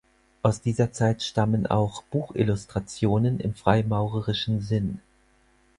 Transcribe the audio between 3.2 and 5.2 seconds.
im freimaurerischen Sinn.